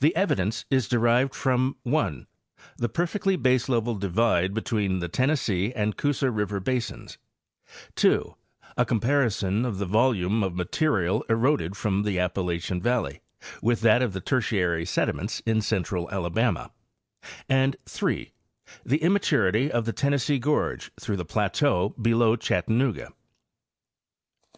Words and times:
The 0.00 0.14
evidence 0.14 0.66
is 0.68 0.88
derived 0.90 1.34
from 1.34 1.76
(1) 1.84 2.26
the 2.76 2.88
perfectly 2.90 3.34
baseleveled 3.38 3.98
divide 3.98 4.52
between 4.52 4.98
the 4.98 5.08
Tennessee 5.08 5.72
and 5.74 5.96
Coosa 5.96 6.30
river 6.30 6.60
basins; 6.60 7.16
(2) 7.96 8.34
a 8.76 8.84
comparison 8.84 9.64
of 9.64 9.78
the 9.78 9.86
volume 9.86 10.44
of 10.44 10.54
ma 10.54 10.64
terial 10.64 11.22
eroded 11.30 11.78
from 11.78 12.02
the 12.02 12.18
Appalachian 12.18 12.82
valley 12.82 13.22
with 13.62 13.80
that 13.80 14.02
of 14.02 14.12
the 14.12 14.20
Tertiary 14.20 14.84
sediments 14.84 15.40
in 15.46 15.62
central 15.62 16.10
Alabama; 16.10 16.70
and 17.48 17.74
(3) 17.86 18.32
the 18.84 18.98
immaturity 18.98 19.72
of 19.72 19.86
the 19.86 19.94
Tennessee 19.94 20.38
gorge 20.38 20.90
through 21.00 21.16
the 21.16 21.24
plateau 21.24 21.88
below 21.98 22.36
Chattanooga. 22.36 23.14